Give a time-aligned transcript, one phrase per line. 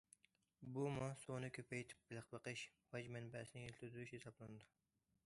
[0.77, 2.63] بۇمۇ« سۇنى كۆپەيتىپ بېلىق بېقىش»،
[2.95, 4.73] باج مەنبەسىنى يېتىلدۈرۈش ھېسابلىنىدۇ.